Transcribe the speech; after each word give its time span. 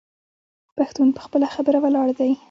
پښتون 0.77 1.07
په 1.15 1.21
خپله 1.25 1.47
خبره 1.55 1.77
ولاړ 1.81 2.07
دی. 2.19 2.31